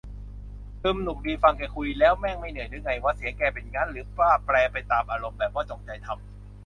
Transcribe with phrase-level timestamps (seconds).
[0.83, 3.89] อืม หนุกดี ฟังแกคุยแล้ว แม่งไม่เหนื่อยเหรอไงวะ เสียงแกเป็นงั้น?
[3.91, 5.37] หรือว่าแปรไปตามอารมณ์?
[5.39, 6.19] แบบว่าจงใจทำ?